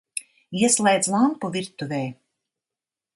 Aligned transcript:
Ieslēdz 0.61 1.11
lampu 1.15 1.53
virtuvē! 1.57 2.03